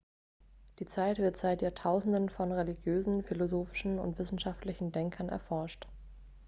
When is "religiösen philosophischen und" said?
2.51-4.17